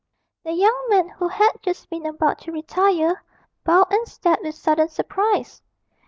[0.43, 3.23] The young man, who had just been about to retire,
[3.63, 5.61] bowed and stared with sudden surprise.